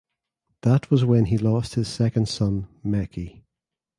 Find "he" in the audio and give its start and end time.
1.25-1.37